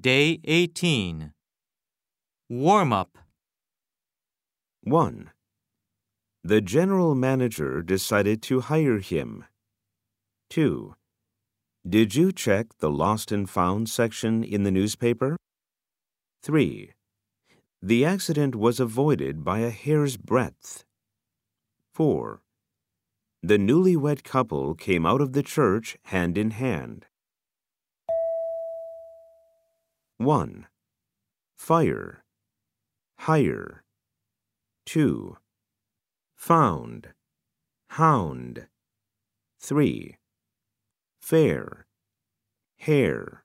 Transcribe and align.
Day 0.00 0.40
18. 0.44 1.32
Warm 2.48 2.90
up. 2.90 3.18
1. 4.82 5.30
The 6.42 6.62
general 6.62 7.14
manager 7.14 7.82
decided 7.82 8.40
to 8.44 8.60
hire 8.60 9.00
him. 9.00 9.44
2. 10.48 10.94
Did 11.86 12.14
you 12.14 12.32
check 12.32 12.78
the 12.78 12.88
lost 12.88 13.30
and 13.30 13.50
found 13.50 13.90
section 13.90 14.42
in 14.42 14.62
the 14.62 14.70
newspaper? 14.70 15.36
3. 16.44 16.92
The 17.82 18.04
accident 18.06 18.54
was 18.54 18.80
avoided 18.80 19.44
by 19.44 19.58
a 19.58 19.68
hair's 19.68 20.16
breadth. 20.16 20.84
4. 21.92 22.40
The 23.42 23.58
newlywed 23.58 24.24
couple 24.24 24.74
came 24.74 25.04
out 25.04 25.20
of 25.20 25.34
the 25.34 25.42
church 25.42 25.98
hand 26.04 26.38
in 26.38 26.52
hand. 26.52 27.04
1. 30.20 30.66
Fire. 31.56 32.22
Hire. 33.20 33.82
2. 34.84 35.38
Found. 36.36 37.14
Hound. 37.88 38.66
3. 39.60 40.18
Fair. 41.22 41.86
Hair. 42.76 43.44